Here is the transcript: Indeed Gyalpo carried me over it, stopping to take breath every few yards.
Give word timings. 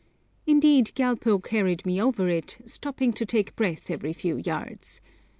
Indeed 0.47 0.93
Gyalpo 0.95 1.37
carried 1.37 1.85
me 1.85 2.01
over 2.01 2.27
it, 2.27 2.57
stopping 2.65 3.13
to 3.13 3.23
take 3.23 3.55
breath 3.55 3.91
every 3.91 4.13
few 4.13 4.37
yards. 4.37 4.99